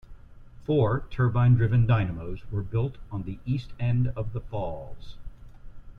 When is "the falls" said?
4.33-5.17